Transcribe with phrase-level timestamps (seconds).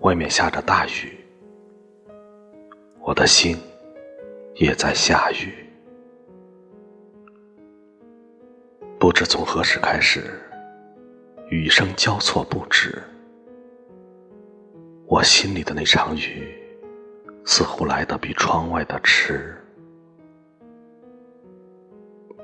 [0.00, 1.16] 外面下着大雨，
[3.00, 3.56] 我的心
[4.56, 5.54] 也在下雨。
[8.98, 10.38] 不知从何时开始，
[11.48, 13.02] 雨声交错不止。
[15.06, 16.54] 我心里的那场雨，
[17.46, 19.56] 似乎来得比窗外的迟。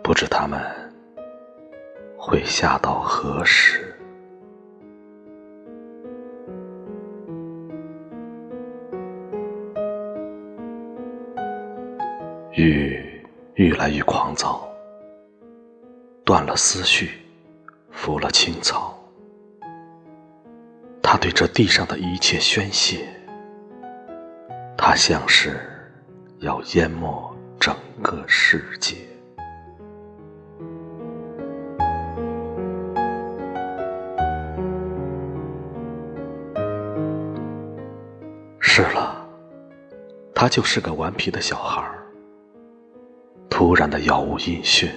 [0.08, 0.58] 不知他们
[2.16, 3.94] 会下到何时。
[12.52, 13.22] 雨
[13.52, 14.66] 愈来愈狂躁，
[16.24, 17.10] 断了思绪，
[17.90, 18.98] 拂了青草。
[21.02, 23.06] 他对这地上的一切宣泄，
[24.74, 25.60] 他像是
[26.38, 28.96] 要淹没整个世界。
[38.78, 39.28] 是了，
[40.32, 41.84] 他就是个顽皮的小孩。
[43.50, 44.88] 突然的杳无音讯，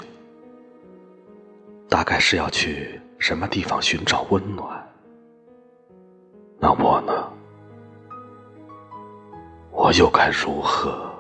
[1.90, 4.88] 大概是要去什么地方寻找温暖。
[6.60, 7.12] 那我呢？
[9.72, 11.12] 我又该如何？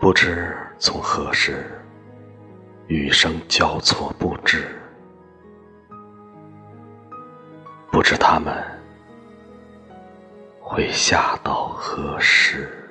[0.00, 1.79] 不知从何时，
[2.90, 4.68] 雨声交错不止。
[7.88, 8.52] 不知他们
[10.60, 12.89] 会下到何时。